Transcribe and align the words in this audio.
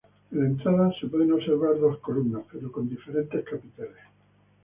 En 0.31 0.39
la 0.39 0.45
entrada 0.47 0.91
se 0.99 1.05
pueden 1.05 1.31
observar 1.31 1.79
dos 1.79 1.99
columnas 1.99 2.41
pero 2.51 2.71
con 2.71 2.89
diferentes 2.89 3.45
capiteles. 3.45 3.99